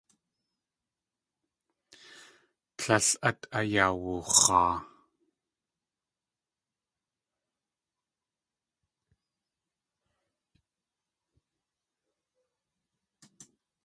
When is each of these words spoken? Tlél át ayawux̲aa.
Tlél 2.77 3.05
át 3.27 3.41
ayawux̲aa. 3.57 4.73